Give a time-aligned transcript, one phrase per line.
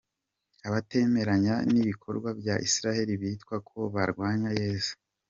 [0.67, 4.93] Abatemeranya n’ibikorwa bya Israel bitwa ko barwanya Yezu.